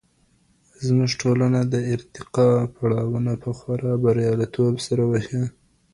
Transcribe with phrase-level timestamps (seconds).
[0.85, 5.43] زموږ ټولنه د ارتقا پړاوونه په خورا برياليتوب سره وهي.